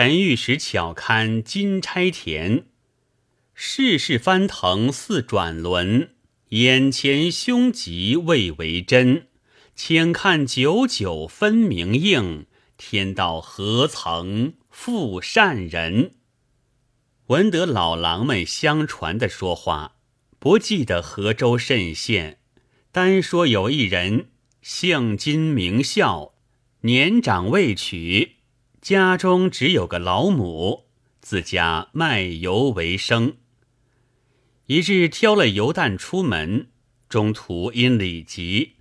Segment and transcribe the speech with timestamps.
[0.00, 2.66] 陈玉石巧堪金钗田，
[3.52, 6.10] 世事翻腾似转轮，
[6.50, 9.26] 眼前凶吉未为真。
[9.74, 16.12] 请看九九分明应，天道何曾负善人？
[17.26, 19.96] 闻得老郎们相传的说话，
[20.38, 22.38] 不记得河州甚县，
[22.92, 24.28] 单说有一人
[24.62, 26.34] 姓金名孝，
[26.82, 28.37] 年长未娶。
[28.88, 30.86] 家中只有个老母，
[31.20, 33.36] 自家卖油为生。
[34.64, 36.68] 一日挑了油担出门，
[37.06, 38.76] 中途因里急，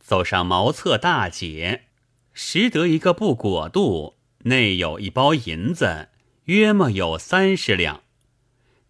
[0.00, 1.84] 走上茅厕大解，
[2.32, 6.08] 拾得一个布裹肚，内有一包银子，
[6.46, 8.02] 约莫有三十两。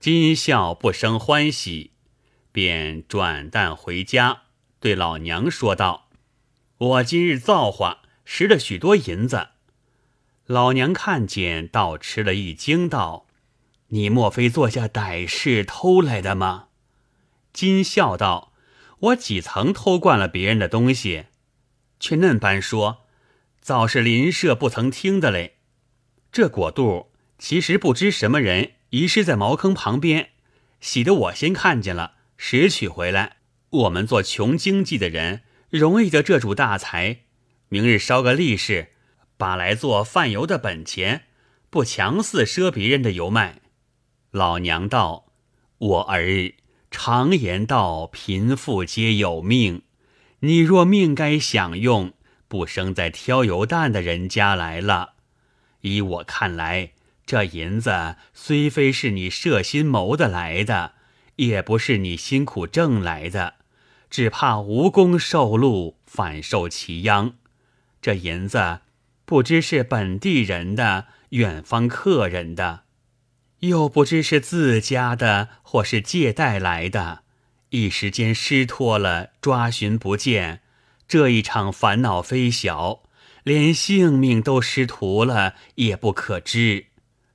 [0.00, 1.90] 金笑不生欢喜，
[2.50, 4.44] 便转担回家，
[4.80, 6.08] 对老娘说道
[6.78, 9.48] ：“我今日造化，拾了许多银子。”
[10.52, 13.26] 老娘看见，倒吃了一惊，道
[13.88, 16.66] ：“你莫非做下歹事偷来的吗？”
[17.54, 18.52] 金笑道
[19.00, 21.24] ：“我几曾偷惯了别人的东西，
[21.98, 23.06] 却嫩般说，
[23.62, 25.54] 早是邻舍不曾听的嘞。
[26.30, 30.32] 这果肚其实不知什么人遗失在茅坑旁边，
[30.82, 33.36] 喜得我先看见了，拾取回来。
[33.70, 37.20] 我们做穷经济的人，容易得这主大财，
[37.70, 38.88] 明日烧个利市。”
[39.42, 41.24] 把来做贩油的本钱，
[41.68, 43.60] 不强似赊别人的油卖。
[44.30, 45.32] 老娘道
[45.78, 46.52] ：“我儿
[46.92, 49.82] 常言道，贫富皆有命。
[50.38, 52.12] 你若命该享用，
[52.46, 55.14] 不生在挑油担的人家来了。
[55.80, 56.92] 依我看来，
[57.26, 60.92] 这银子虽非是你设心谋的来的，
[61.34, 63.54] 也不是你辛苦挣来的，
[64.08, 67.34] 只怕无功受禄，反受其殃。
[68.00, 68.82] 这银子。”
[69.32, 72.82] 不知是本地人的，远方客人的，
[73.60, 77.22] 又不知是自家的，或是借贷来的，
[77.70, 80.60] 一时间失脱了，抓寻不见，
[81.08, 83.04] 这一场烦恼非小，
[83.42, 86.88] 连性命都失途了，也不可知。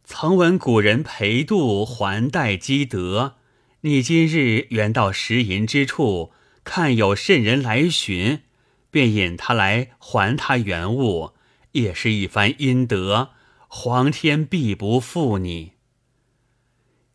[0.03, 3.37] 曾闻古人陪度还贷积德，
[3.81, 6.31] 你今日原到拾银之处，
[6.63, 8.43] 看有甚人来寻，
[8.91, 11.31] 便引他来还他原物。
[11.77, 13.29] 也是一番阴德，
[13.67, 15.73] 皇天必不负你。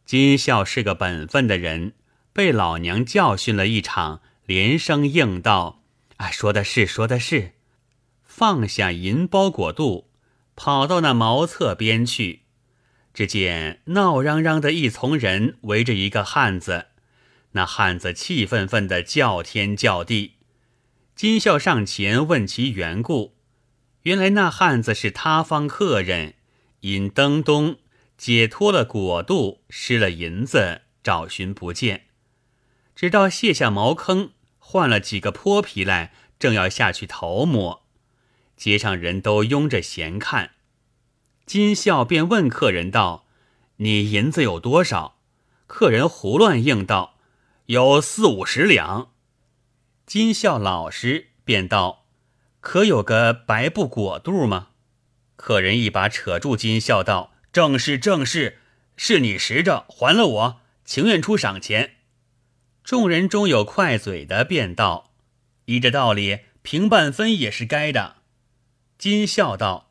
[0.05, 1.95] 金孝是个本分的人，
[2.33, 5.83] 被老娘教训了一场，连声应道
[6.19, 7.53] ：“啊，说的是，说的是。”
[8.25, 10.09] 放下银包裹肚，
[10.55, 12.43] 跑到那茅厕边去，
[13.13, 16.87] 只见闹嚷嚷的一丛人围着一个汉子，
[17.53, 20.35] 那汉子气愤愤的叫天叫地。
[21.17, 23.35] 金孝上前问其缘故。
[24.03, 26.35] 原来那汉子是他方客人，
[26.81, 27.79] 因登东
[28.17, 32.07] 解脱了裹肚，失了银子，找寻不见，
[32.97, 37.87] 直到卸下茅坑，换了几个泼皮来，正要下去头摸，
[38.57, 40.53] 街上人都拥着闲看。
[41.47, 43.27] 金孝便问客人道
[43.79, 45.19] ：“你银子有多少？”
[45.69, 47.19] 客人胡乱应道
[47.67, 49.13] ：“有四五十两。”
[50.07, 52.02] 金孝老实，便道。
[52.63, 54.69] 可有个白布裹肚吗？
[55.35, 58.59] 客人一把扯住金笑道：“正是正是，
[58.97, 61.97] 是你拾着还了我，情愿出赏钱。”
[62.85, 65.13] 众人中有快嘴的，便道
[65.67, 68.19] ：“依这道理，平半分也是该的。”
[68.97, 69.91] 金笑道：“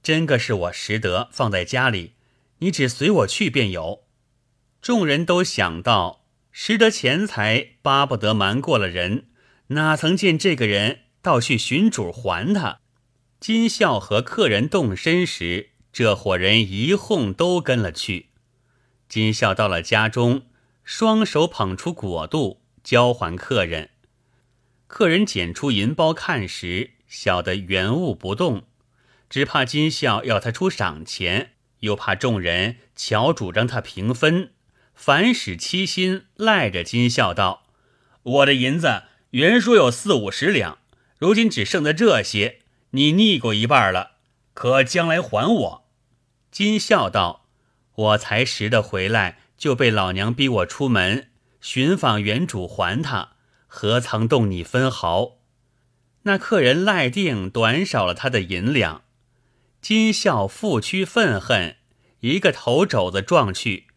[0.00, 2.14] 真个是我拾得，放在家里，
[2.58, 4.04] 你只随我去便有。”
[4.80, 9.26] 众人都想到拾得钱财，巴不得瞒过了人，
[9.68, 11.00] 哪曾见这个人？
[11.24, 12.80] 倒去寻主还他。
[13.40, 18.28] 金孝和客人动身时，这伙人一哄都跟了去。
[19.08, 20.42] 金孝到了家中，
[20.84, 23.88] 双手捧出果肚交还客人。
[24.86, 28.64] 客人捡出银包看时，晓得原物不动，
[29.30, 34.52] 只怕金孝要他出赏钱，又怕众人巧主张他平分，
[34.94, 37.64] 反使七心赖着金孝道
[38.22, 40.76] ：“我的银子原说有四五十两。”
[41.18, 44.12] 如今只剩的这些，你逆过一半了，
[44.52, 45.84] 可将来还我？
[46.50, 47.46] 金笑道
[47.94, 51.30] ：“我才拾得回来，就被老娘逼我出门
[51.60, 53.30] 寻访原主还他，
[53.66, 55.38] 何曾动你分毫？”
[56.26, 59.02] 那客人赖定短少了他的银两，
[59.80, 61.76] 金笑负屈愤恨，
[62.20, 63.88] 一个头肘子撞去。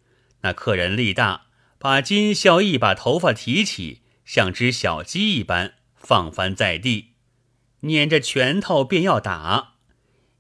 [0.41, 1.47] 那客人力大，
[1.77, 5.75] 把金笑一把头发提起，像只小鸡一般
[6.07, 7.15] 放翻在地。
[7.81, 9.73] 捻着拳头便要打，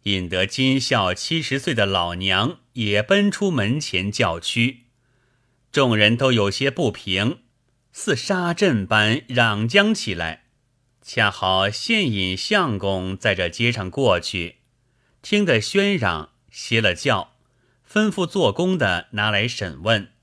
[0.03, 4.85] 引得金孝七十岁的老娘也奔出门前叫屈，
[5.69, 7.39] 众人都有些不平，
[7.91, 10.45] 似杀阵般嚷将起来。
[11.01, 14.59] 恰好现引相公在这街上过去，
[15.21, 17.33] 听得喧嚷，歇了轿，
[17.89, 20.13] 吩咐做工的拿来审问。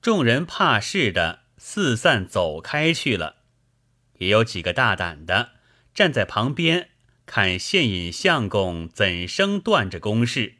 [0.00, 3.39] 众人怕事的四散走开去了，
[4.20, 5.50] 也有几个大胆的
[5.92, 6.88] 站在旁边。
[7.26, 10.56] 看现引相公怎生断着公事。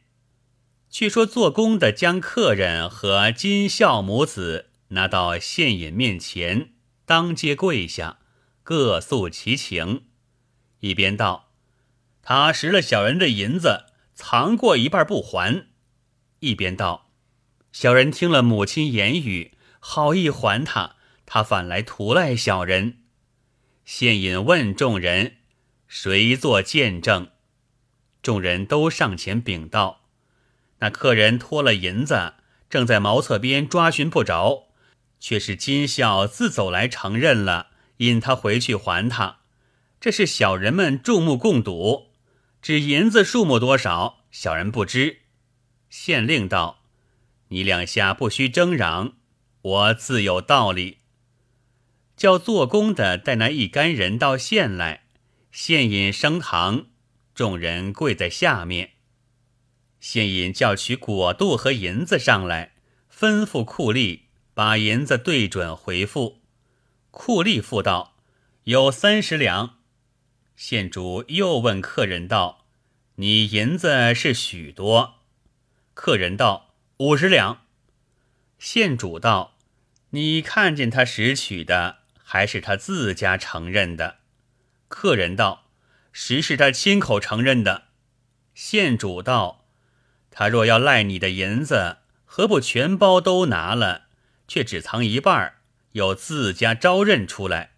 [0.89, 6.69] 却说做工的将客人和金孝母子拿到现引面前，
[7.05, 8.19] 当街跪下，
[8.63, 10.03] 各诉其情。
[10.79, 11.51] 一边道
[12.23, 15.67] ：“他拾了小人的银子，藏过一半不还。”
[16.39, 17.11] 一边道
[17.73, 22.99] ：“小人听了母亲言语，好意还他，他反来图赖小人。”
[23.93, 25.33] 现引问众人。
[25.85, 27.27] 谁做见证？
[28.21, 30.03] 众人都上前禀道
[30.79, 32.35] ：“那客人托了银子，
[32.69, 34.69] 正在茅厕边抓寻不着，
[35.19, 39.39] 却是金孝自走来承认了，引他回去还他。
[39.99, 42.11] 这是小人们众目共睹，
[42.61, 45.23] 只银子数目多少，小人不知。”
[45.91, 46.85] 县令道
[47.49, 49.15] ：“你两下不须争嚷，
[49.61, 50.99] 我自有道理。
[52.21, 55.05] 叫做工的带那一干人到县来。”
[55.51, 56.85] 现引升堂，
[57.33, 58.91] 众人跪在下面。
[59.99, 62.73] 现引叫取果度和银子上来，
[63.11, 64.19] 吩咐库吏
[64.53, 66.43] 把银子对准回复。
[67.09, 68.15] 库吏复道
[68.65, 69.79] ：“有三十两。”
[70.55, 72.67] 县主又问客人道
[73.17, 75.15] ：“你银子是许多？”
[75.95, 77.63] 客人道：“五十两。”
[78.59, 79.57] 县主道
[80.11, 82.00] ：“你看见他拾取的，
[82.31, 84.19] 还是他自家承认的？”
[84.87, 85.65] 客人道
[86.13, 87.87] ：“实是他亲口承认的。”
[88.55, 89.65] 县主道
[90.31, 94.03] ：“他若要赖你的银子，何不全包都拿了，
[94.47, 95.55] 却只藏一半，
[95.91, 97.71] 又自家招认出来？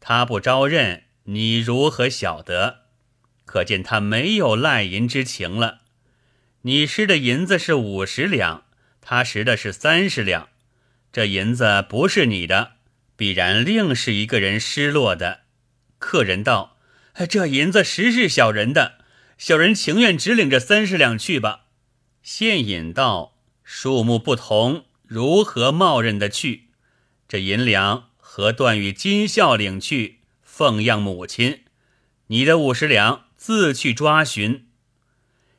[0.00, 2.86] 他不招认，你如何晓得？
[3.44, 5.82] 可见他没有赖银之情了。
[6.62, 8.64] 你失的银子是五十两，
[9.00, 10.48] 他拾的是三十两，
[11.12, 12.75] 这银子不是你的，
[13.16, 15.40] 必然另是一个人失落的。”
[15.98, 16.76] 客人道
[17.28, 18.98] ：“这银子实是小人的，
[19.38, 21.64] 小人情愿只领这三十两去吧。”
[22.22, 26.68] 现引道：“数目不同，如何冒认的去？
[27.28, 31.64] 这银两和段与金孝领去，奉养母亲。
[32.28, 34.66] 你的五十两自去抓寻。”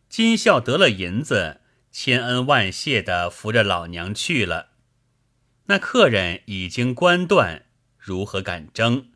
[0.10, 1.62] 金孝得了银子，
[1.92, 4.68] 千恩万谢的扶着老娘去了。
[5.68, 7.66] 那客人已经关断，
[7.98, 9.08] 如何敢争？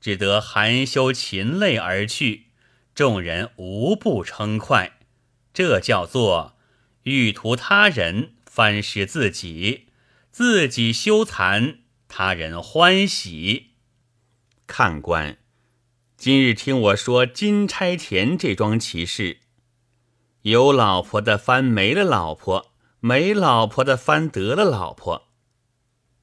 [0.00, 2.48] 只得含羞噙泪而去，
[2.94, 4.98] 众人无不称快。
[5.52, 6.56] 这叫做
[7.04, 9.86] 欲图他人，反使自己；
[10.30, 13.70] 自己羞惭，他人欢喜。
[14.66, 15.38] 看官，
[16.16, 19.38] 今日听我说金钗田这桩奇事：
[20.42, 25.28] 有老婆的翻没了老婆，没老婆的翻得了老婆。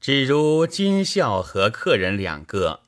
[0.02, 2.80] 只如金孝和客人两个。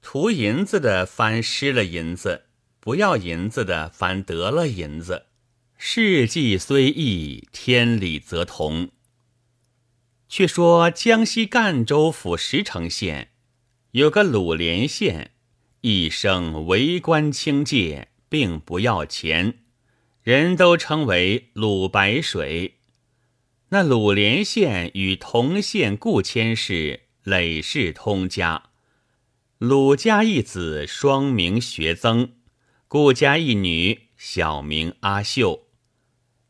[0.00, 2.44] 图银子的翻失了银子，
[2.78, 5.24] 不要银子的翻得了银子。
[5.76, 8.90] 事迹虽异，天理则同。
[10.28, 13.30] 却说江西赣州府石城县
[13.90, 15.32] 有个鲁连县，
[15.80, 19.58] 一生为官清介，并不要钱，
[20.22, 22.76] 人都称为鲁白水。
[23.72, 28.64] 那鲁连县与同县顾千氏累世通家。
[29.58, 32.32] 鲁家一子双名学曾，
[32.88, 35.68] 顾家一女小名阿秀，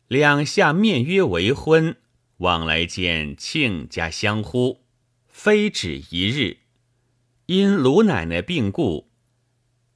[0.08, 1.96] 两下面约为婚，
[2.38, 4.86] 往来间亲家相呼，
[5.28, 6.60] 非止一日。
[7.44, 9.10] 因鲁奶奶病故，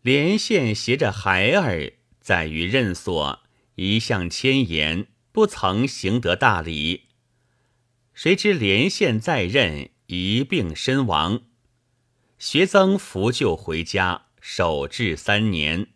[0.02, 3.40] 连县携着孩儿在于任所，
[3.76, 7.04] 一向谦言，不曾行得大礼。
[8.14, 11.42] 谁知连县在任，一病身亡。
[12.38, 15.88] 学曾扶柩回家，守制三年，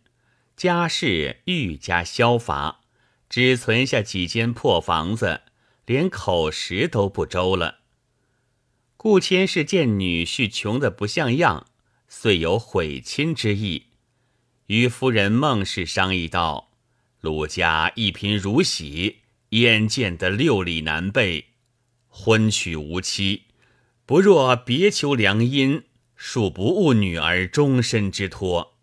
[0.57, 2.81] 家事愈加消乏，
[3.29, 5.41] 只存下几间破房子，
[5.85, 7.79] 连口食都不周了。
[8.97, 11.67] 顾千氏见女婿穷得不像样，
[12.09, 13.85] 遂有悔亲之意，
[14.65, 16.71] 与夫人孟氏商议道
[17.21, 21.48] ：“鲁家一贫如洗，眼见得六里南北，
[22.09, 23.43] 婚娶无期，
[24.05, 25.83] 不若别求良姻。”
[26.19, 28.75] 恕不误女儿终身之托。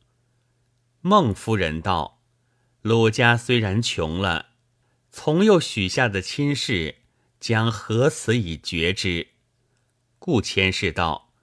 [1.02, 2.23] 孟夫人道
[2.80, 4.47] ：“鲁家虽然穷了，
[5.11, 6.95] 从幼许下的亲事，
[7.38, 9.28] 将何辞以绝之？
[10.18, 11.35] 顾千世道：“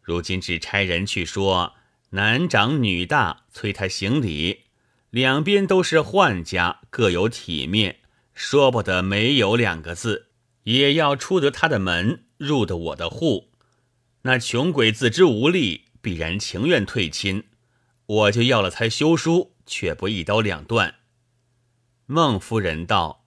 [0.00, 1.74] 如今只差人去说，
[2.10, 4.66] 男长女大，催他行礼。
[5.10, 7.98] 两边都是宦家，各有体面，
[8.32, 10.28] 说不得没有两个字，
[10.64, 13.50] 也要出得他的门，入得我的户。
[14.22, 17.44] 那穷鬼自知无力，必然情愿退亲。
[18.06, 20.96] 我就要了才休书。”却不一刀两断。
[22.06, 23.24] 孟夫人道：“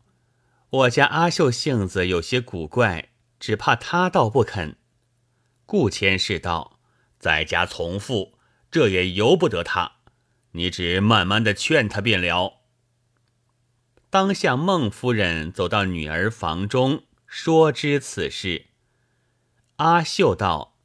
[0.70, 4.76] 我家阿秀性子有些古怪，只怕他倒不肯。”
[5.66, 6.82] 顾千世道
[7.18, 8.38] ：“在家从父，
[8.70, 10.00] 这也由不得他。
[10.52, 12.60] 你只慢慢的劝他便了。”
[14.12, 17.04] 当下孟夫人走到女儿房中，
[17.36, 18.68] 说知此事。
[19.78, 20.78] 阿秀道：“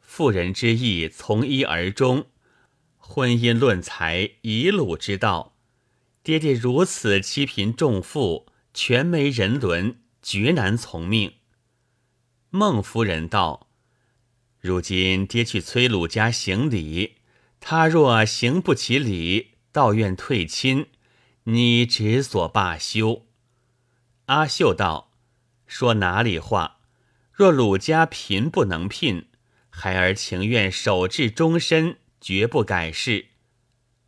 [0.00, 2.28] 妇人之意，从一而终。”
[2.96, 5.56] 婚姻论财，以鲁之道。
[6.22, 11.34] 爹爹如此欺贫重富，全没人伦，绝难从命。
[12.50, 13.66] 孟夫人道
[14.60, 17.16] ：“如今爹去催鲁家行礼，
[17.58, 20.86] 他若行不起礼，倒愿退亲，
[21.42, 23.26] 你只所罢休。”
[24.26, 25.09] 阿秀道
[25.70, 26.80] ：“说哪里话？
[27.32, 29.28] 若鲁家贫不能聘，
[29.70, 33.28] 孩儿情愿守至终身。”绝不改事。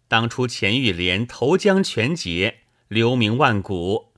[0.07, 4.13] 当初钱玉莲投江全节，留名万古。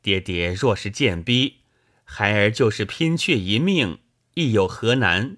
[0.00, 1.58] 爹爹若是见逼，
[2.04, 3.98] 孩儿就是拼却一命，
[4.32, 5.36] 亦有何难？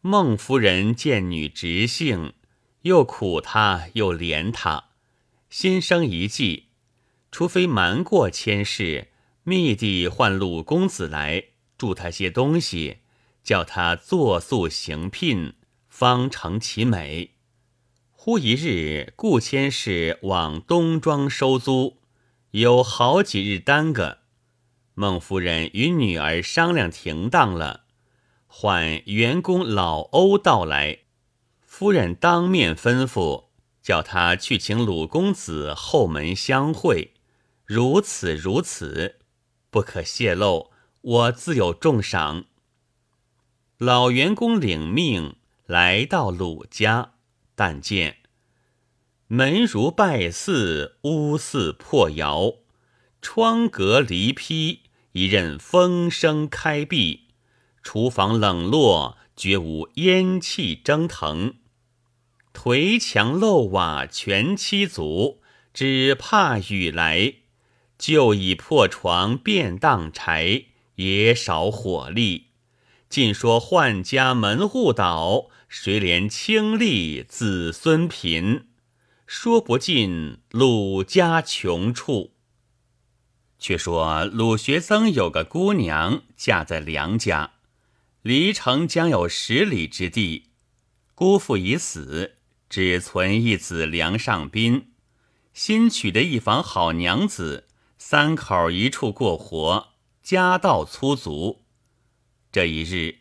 [0.00, 2.34] 孟夫人见女直性，
[2.82, 4.90] 又苦她又怜她，
[5.50, 6.68] 心生一计，
[7.32, 9.08] 除非瞒过千世，
[9.44, 11.44] 密地唤鲁公子来，
[11.78, 12.98] 助他些东西，
[13.42, 15.54] 叫他作速行聘。
[15.96, 17.36] 方成其美。
[18.10, 21.98] 忽一日，顾千氏往东庄收租，
[22.50, 24.18] 有好几日耽搁。
[24.94, 27.84] 孟夫人与女儿商量停当了，
[28.48, 30.98] 唤员工老欧到来。
[31.60, 33.44] 夫人当面吩咐，
[33.80, 37.12] 叫他去请鲁公子后门相会，
[37.64, 39.20] 如此如此，
[39.74, 42.44] 不可泄露，我自有重赏。
[43.76, 45.34] 老员工领命。
[45.66, 47.14] 来到鲁家，
[47.56, 48.18] 但见
[49.26, 52.58] 门如败寺，屋似破窑，
[53.20, 57.28] 窗隔离披，一任风声开闭。
[57.82, 61.54] 厨房冷落，绝无烟气蒸腾。
[62.52, 65.40] 颓墙漏瓦全漆足，
[65.72, 67.34] 只怕雨来。
[67.98, 70.64] 就已破床便当柴，
[70.96, 72.48] 也少火力。
[73.08, 75.50] 尽说宦家门户倒。
[75.66, 78.68] 谁怜清吏子孙贫？
[79.26, 82.34] 说不尽鲁家穷处。
[83.58, 87.54] 却说鲁学僧有个姑娘嫁在梁家，
[88.22, 90.50] 离城将有十里之地。
[91.16, 92.36] 姑父已死，
[92.70, 94.92] 只存一子梁上宾。
[95.52, 97.66] 新娶的一房好娘子，
[98.14, 99.88] 三口一处过活，
[100.22, 101.64] 家道粗足。
[102.52, 103.16] 这一日。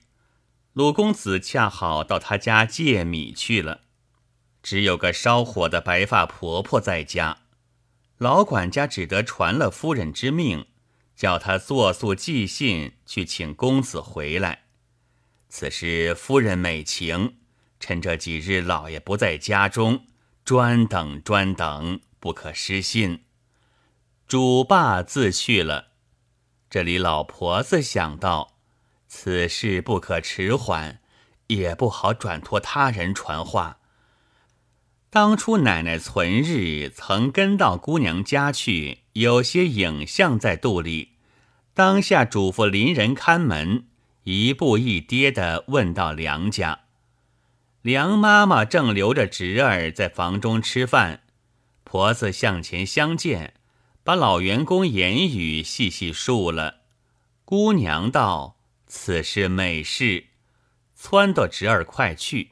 [0.73, 3.81] 鲁公子恰好到他家借米去了，
[4.61, 7.39] 只有个烧火的白发婆婆在家，
[8.19, 10.67] 老管家只得传了夫人之命，
[11.15, 14.65] 叫他作速寄信去请公子回来。
[15.49, 17.37] 此时夫人美情，
[17.79, 20.05] 趁这几日老爷不在家中，
[20.45, 23.23] 专等专等，不可失信。
[24.33, 25.89] 主罢自去了。
[26.67, 28.55] 这里老婆子想到。
[29.07, 31.01] 此事不可迟缓，
[31.45, 33.77] 也不好转托他人传话。
[35.11, 41.09] 当初奶奶存日曾跟到姑娘家去，有些影像在肚里。
[41.75, 43.85] 当下嘱咐邻人看门，
[44.23, 46.85] 一步一跌的问到梁家。
[47.83, 51.21] 梁妈妈正留着侄儿在房中吃饭，
[51.83, 53.53] 婆子向前相见，
[54.03, 56.81] 把老员工言语细细述了。
[57.45, 58.57] 姑娘道。
[58.95, 60.25] 此事美事，
[60.95, 62.51] 撺掇侄儿快去。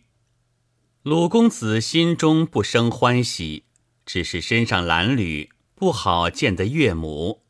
[1.03, 3.65] 鲁公子心中不生欢喜，
[4.07, 7.43] 只是身上褴褛，不好见得岳母，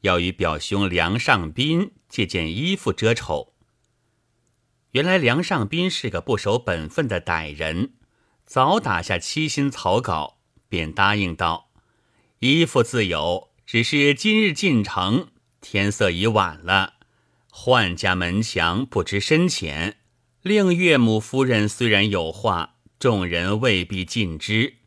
[0.00, 3.54] 要与表兄梁上宾借件衣服遮丑。
[4.90, 7.92] 原来梁上宾是个不守本分的歹人，
[8.44, 11.70] 早打下七心草稿，便答应道
[12.44, 15.28] ：“衣服自有，只是今日进城，
[15.60, 16.94] 天色已晚了。”
[17.54, 19.98] 宦家门墙不知深浅，
[20.40, 24.78] 令岳母夫人虽然有话，众人未必尽知。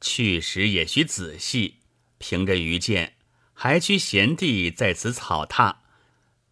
[0.00, 1.76] 去时也须仔细，
[2.18, 3.14] 凭着愚见，
[3.52, 5.76] 还需贤弟在此草榻。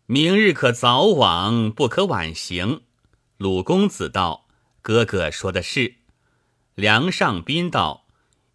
[0.07, 2.83] 明日可早往，不可晚行。”
[3.37, 4.47] 鲁公子道
[4.81, 5.97] ：“哥哥说的是。”
[6.77, 8.02] 梁上宾道：“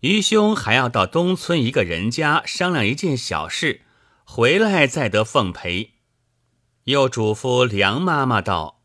[0.07, 3.81] 愚兄还要到东村一个人家商量一件小事，
[4.23, 5.95] 回来再得奉陪。”
[6.85, 8.79] 又嘱咐梁妈妈道：“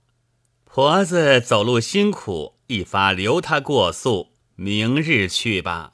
[0.67, 5.93] 婆子走路辛苦，一发留她过宿，明日去吧。”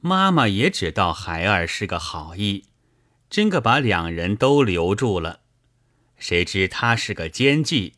[0.00, 2.66] 妈妈也知道孩儿是个好意，
[3.30, 5.40] 真个把两人都留住了。
[6.18, 7.94] 谁知他是个奸计，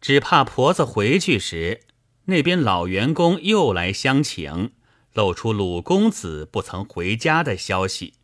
[0.00, 1.82] 只怕婆子回去时。
[2.24, 4.72] 那边老员工又来相请，
[5.14, 8.14] 露出鲁公子不曾回家的消息，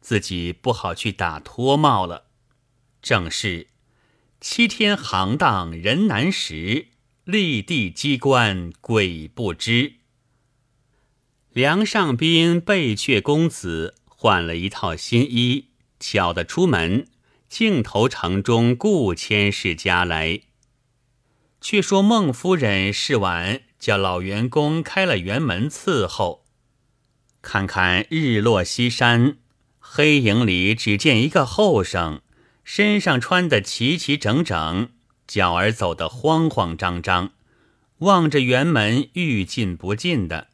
[0.00, 2.26] 自己不好去打脱帽了。
[3.00, 3.68] 正是
[4.40, 6.88] 七天行当人难识，
[7.24, 9.94] 立地机关鬼不知。
[11.50, 17.06] 梁上宾被却公子换了一套新衣，巧的出门，
[17.48, 20.40] 径投城中顾千世家来。
[21.60, 26.46] 却说孟夫人是晚叫老员工开了园门伺候，
[27.42, 29.36] 看看日落西山，
[29.78, 32.22] 黑影里只见一个后生，
[32.64, 34.88] 身上穿得齐齐整整，
[35.26, 37.32] 脚儿走得慌慌张张，
[37.98, 40.46] 望着辕门欲进不进的。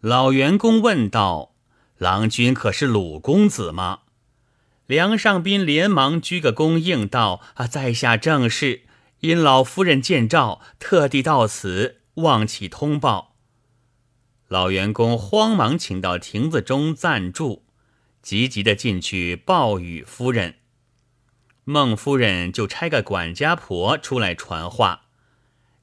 [0.00, 1.54] 老员工问道
[1.96, 4.00] ：“郎君可是鲁公子吗？”
[4.88, 8.82] 梁上宾连忙鞠个躬应道：“啊，在下正是。”
[9.20, 13.36] 因老夫人见召，特地到此望起通报。
[14.48, 17.64] 老员工慌忙请到亭子中暂住，
[18.22, 20.56] 急急的进去报与夫人。
[21.64, 25.06] 孟夫人就差个管家婆出来传话，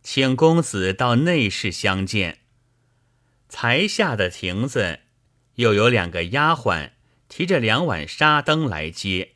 [0.02, 2.40] 请公子到内室相见。
[3.50, 5.02] 才下的亭子，
[5.56, 6.92] 又有两个丫鬟
[7.28, 9.34] 提着两碗沙灯来接，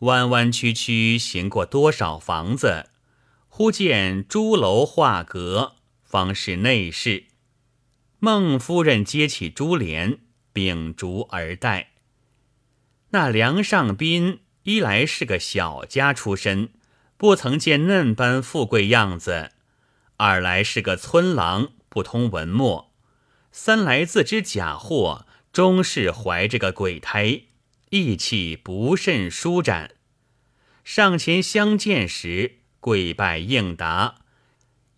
[0.00, 2.88] 弯弯曲曲行过多少房子。
[3.48, 5.76] 忽见朱楼画阁，
[6.12, 7.24] 方是内室。
[8.18, 10.18] 孟夫人接起珠帘，
[10.52, 11.92] 秉烛而待。
[13.12, 16.68] 那梁上宾一来是个小家出身，
[17.16, 19.52] 不曾见嫩般富贵样子；
[20.18, 22.92] 二来是个村郎，不通文墨；
[23.50, 27.44] 三来自知假货，终是怀着个鬼胎，
[27.88, 29.92] 意气不甚舒展。
[30.84, 32.58] 上前相见时。
[32.82, 34.21] 跪拜应答，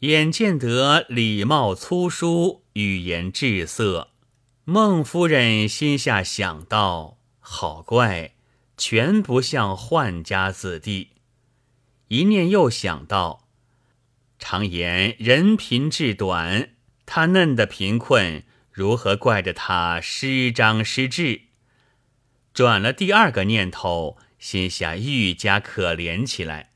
[0.09, 4.11] 眼见得礼貌粗疏，语言滞涩。
[4.65, 8.35] 孟夫人心下想到：好怪，
[8.77, 11.13] 全不像宦家子弟。
[12.09, 13.49] 一念又想到：
[14.39, 16.75] 常言人贫志短，
[17.07, 21.43] 他嫩的贫困，如何怪着他失章失志？
[22.53, 26.73] 转了第二个念头，心下愈加可怜起来。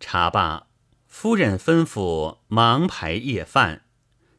[0.00, 0.65] 茶罢，
[1.18, 3.86] 夫人吩咐忙排夜饭，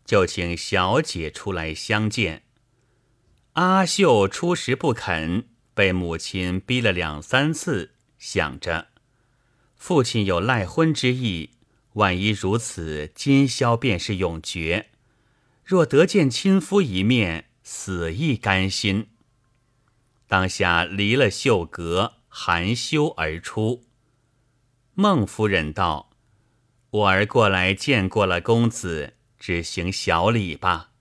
[0.06, 2.44] 就请小姐出来相见。
[3.54, 8.90] 阿秀初时不肯，被母亲逼了两三次，想着
[9.76, 11.50] 父亲有赖婚之意，
[11.94, 14.90] 万一如此，今宵便是永绝。
[15.66, 19.08] 若得见亲夫一面，死亦甘心。
[20.28, 23.84] 当下离了绣阁，含羞而出。
[24.94, 26.12] 孟夫人道
[26.98, 30.92] ：“我儿过来见过了公子，只行小礼吧。”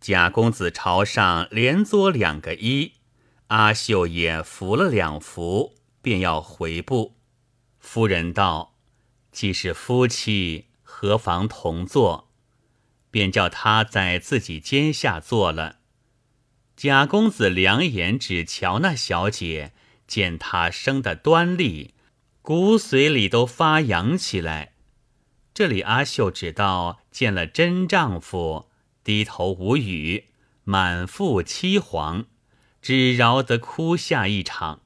[0.00, 2.92] 贾公子朝上连作两个揖，
[3.46, 7.16] 阿秀也扶了两扶，便要回步。
[7.78, 8.74] 夫人道
[9.30, 12.30] ：“既是夫妻，何妨同坐？”
[13.12, 15.76] 便叫他在自己肩下坐了。
[16.76, 19.72] 贾公子两眼只瞧那小姐，
[20.08, 21.94] 见她生得端丽。
[22.44, 24.74] 骨髓里都发痒起来。
[25.54, 28.68] 这里阿秀只道见了真丈夫，
[29.02, 30.26] 低头无语，
[30.62, 32.26] 满腹凄惶，
[32.82, 34.82] 只饶得哭下一场。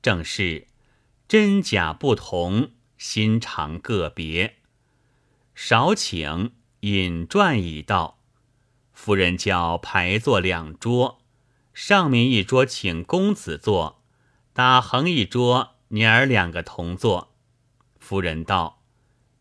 [0.00, 0.68] 正是
[1.26, 4.58] 真假不同，心肠个别。
[5.56, 8.20] 少请引传已到，
[8.92, 11.20] 夫人叫排坐两桌，
[11.74, 14.04] 上面一桌请公子坐，
[14.52, 15.71] 打横一桌。
[15.94, 17.34] 娘儿两个同坐，
[17.98, 18.82] 夫人道：“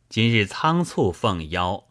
[0.09, 1.85] 今日仓促奉邀，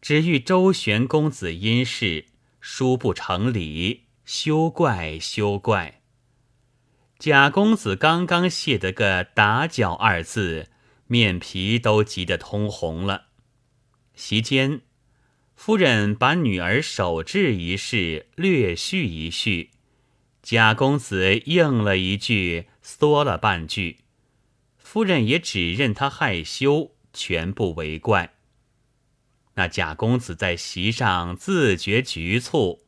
[0.00, 2.26] 只欲周旋公子因事，
[2.60, 6.00] 殊不成礼，休怪休怪。”
[7.18, 10.68] 贾公子刚刚谢得个“打搅”二字，
[11.08, 13.26] 面皮都急得通红了。
[14.14, 14.82] 席间，
[15.56, 19.72] 夫人把女儿手制一事略叙一叙，
[20.40, 24.03] 贾公子应了一句，缩了半句。
[24.94, 28.34] 夫人也只认他害羞，全不为怪。
[29.54, 32.84] 那贾公子在席上自觉局促，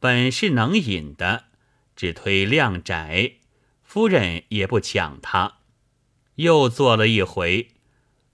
[0.00, 1.44] 本是能饮的，
[1.94, 3.34] 只推量窄，
[3.82, 5.58] 夫人也不抢他。
[6.36, 7.72] 又坐了一回，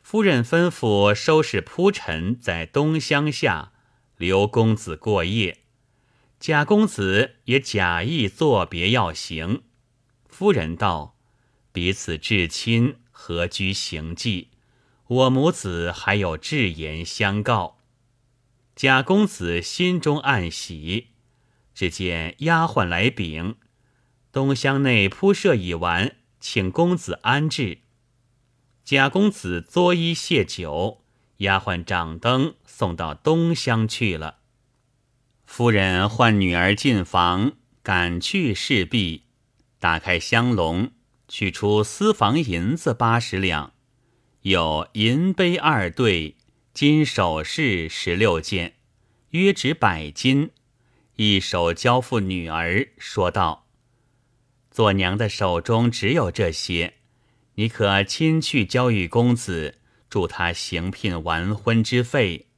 [0.01, 3.73] 夫人吩咐收拾铺陈在东厢下，
[4.19, 5.59] 留公子过夜。
[6.39, 9.65] 贾公子也假意作别要行，
[10.29, 11.17] 夫人道
[11.73, 14.49] ：“彼此至亲，何居行迹？
[15.07, 17.79] 我母子还有至言相告。”
[18.77, 21.09] 贾公子心中暗喜，
[21.75, 23.57] 只见丫鬟来禀
[24.33, 27.81] ：“东厢内铺设已完，请公子安置。”
[28.85, 31.05] 贾公子作揖谢酒，
[31.39, 34.39] 丫鬟掌灯送到东厢去了。
[35.45, 37.53] 夫人唤女儿进房，
[37.83, 39.25] 赶去侍婢，
[39.79, 40.93] 打开香笼，
[41.31, 43.73] 取出私房银子八十两，
[44.43, 46.35] 有银杯二对，
[46.75, 48.75] 金首饰十六件，
[49.31, 50.51] 约值百金。
[51.15, 53.69] 一手交付女儿，说道
[54.73, 56.95] ：“做娘的手中只有这些，
[57.55, 62.49] 你可亲去交与公子，助他行聘完婚之费。”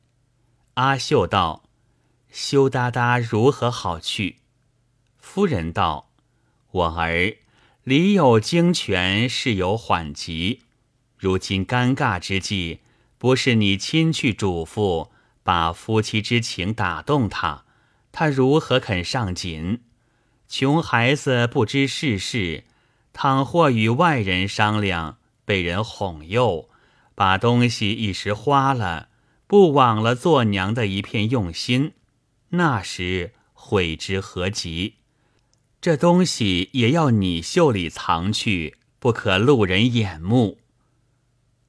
[0.74, 1.68] 阿秀道。
[2.30, 4.38] 羞答答如何好去？
[5.18, 6.10] 夫人道
[6.72, 7.36] ：“我儿
[7.84, 10.60] 礼有经权，事有缓急。
[11.18, 12.78] 如今尴尬之际，
[13.18, 15.08] 不是你亲去嘱咐，
[15.42, 17.64] 把夫妻之情打动他，
[18.12, 19.80] 他如何肯上紧？
[20.46, 22.62] 穷孩子不知世事，
[23.12, 26.68] 倘或与外人商量，被人哄诱，
[27.16, 29.08] 把东西一时花了，
[29.48, 31.94] 不枉了做娘的一片用心。”
[32.54, 34.98] 那时悔之何及？
[35.82, 40.60] 这东西也要你袖里藏去，不可路人眼目。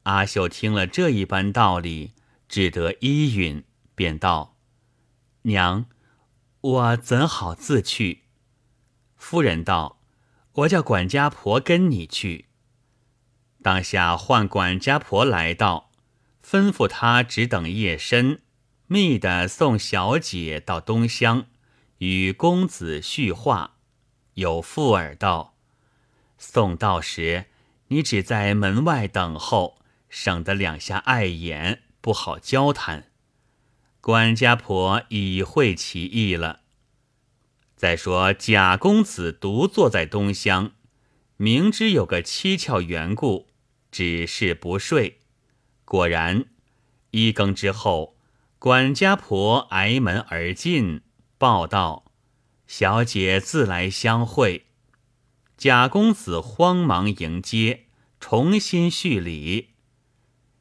[0.04, 2.12] 阿秀听了这一般道理，
[2.48, 3.64] 只得依允，
[3.96, 4.56] 便道
[5.42, 5.88] ：“娘，
[6.62, 8.26] 我怎好自去？”
[9.18, 10.00] 夫人道
[10.62, 12.50] ：“我叫管家婆跟你去。”
[13.64, 15.90] 当下唤管家婆来到，
[16.46, 18.44] 吩咐他只等夜深。
[18.86, 21.48] 密的送小姐到东厢，
[21.98, 23.73] 与公子叙话。
[24.36, 25.56] 有妇耳道
[26.38, 27.46] ：“送到时，
[27.88, 33.12] 你只在门外等候，省得两下碍眼，不好交谈。”
[34.02, 36.62] 管家婆已会其意了。
[37.76, 40.72] 再说贾公子独坐在东厢，
[41.38, 43.48] 明知有个蹊跷缘故，
[43.92, 45.20] 只是不睡。
[45.86, 46.46] 果然，
[47.12, 48.14] 一更之后。
[48.60, 51.02] 管家婆挨门而进，
[51.38, 52.06] 报道
[52.68, 54.66] ：“小姐自来相会。”
[55.58, 57.86] 贾公子慌忙迎接，
[58.20, 59.70] 重新叙礼。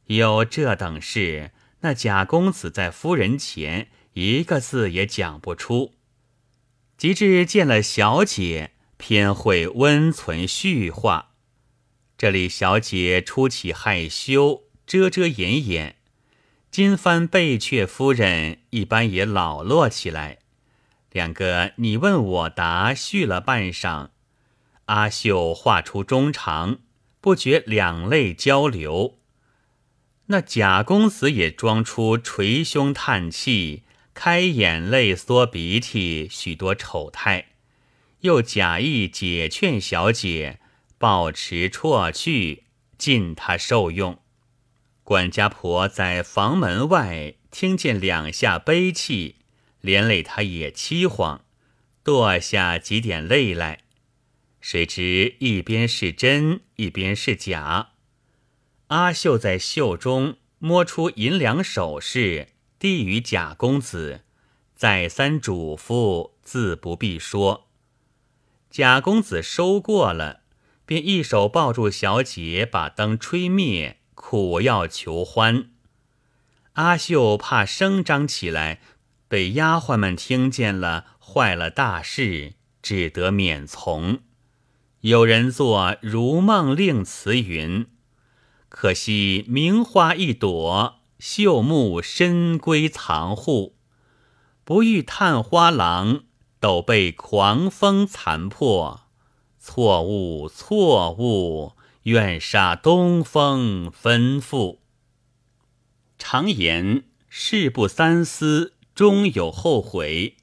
[0.06, 5.94] 有这等事，那贾公子在夫人前一个字也讲不出。
[6.98, 11.30] 及至见了小姐，偏会温存叙话。
[12.16, 15.96] 这里小姐初起害羞，遮遮掩掩。
[16.70, 20.38] 金帆贝阙夫人一般也老落起来，
[21.12, 24.08] 两个你问我答，叙了半晌。
[24.86, 26.78] 阿秀话出衷肠，
[27.20, 29.18] 不觉两泪交流。
[30.26, 33.82] 那贾公子也装出捶胸叹气、
[34.14, 37.48] 开眼泪、缩鼻涕许多丑态，
[38.20, 40.60] 又假意解劝小姐，
[40.98, 42.64] 抱持辍去，
[42.96, 44.18] 尽他受用。
[45.04, 49.36] 管家婆在房门外听见两下悲泣，
[49.82, 51.40] 连累他也凄惶，
[52.02, 53.80] 堕下几点泪来。
[54.62, 57.90] 谁知一边是真，一边是假。
[58.86, 64.22] 阿秀在袖中摸出银两首饰，递与贾公子，
[64.74, 67.68] 再三嘱咐，自不必说。
[68.70, 70.40] 贾公子收过了，
[70.86, 73.98] 便一手抱住小姐，把灯吹灭。
[74.14, 75.70] 苦要求欢，
[76.74, 78.80] 阿秀怕声张起来，
[79.32, 84.18] 被丫鬟们听见了，坏了大事，只得免从。
[85.00, 87.86] 有人作《如梦令》词云
[88.68, 93.78] ：“可惜名花一朵，秀木深闺藏户。
[94.64, 96.24] 不遇探花郎，
[96.60, 99.04] 陡被狂风残破。
[99.58, 101.72] 错误，错误。”
[102.04, 104.80] 愿煞东风吩咐。
[106.18, 110.36] 常言事不三思，终有后悔。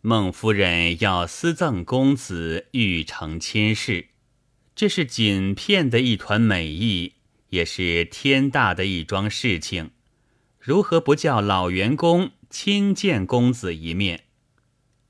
[0.00, 4.08] 孟夫人要私赠公子，欲成亲事，
[4.74, 7.14] 这是锦片的一团美意，
[7.50, 9.90] 也是天大的一桩事情。
[10.58, 14.24] 如何不叫老员工亲见公子一面？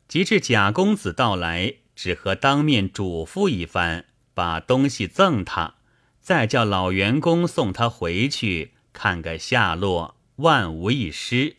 [0.06, 5.76] 及至贾公子到来，只和当面嘱咐一番，把东西赠他，
[6.20, 11.56] 再叫老员工送他回去，看个下落，万无一失。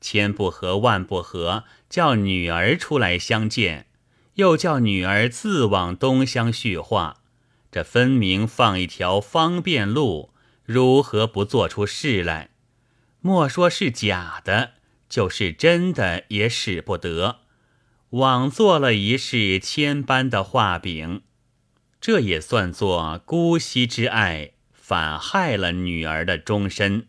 [0.00, 3.86] 千不和万不和，叫女儿出来相见，
[4.34, 7.18] 又叫女儿自往东乡叙话，
[7.70, 10.32] 这分明放一条方便路，
[10.64, 12.50] 如何不做出事来？
[13.20, 14.72] 莫说是假的，
[15.08, 17.40] 就是真的也使不得，
[18.10, 21.20] 枉做了一世千般的画饼，
[22.00, 27.08] 这也算作姑息之爱，反害了女儿的终身。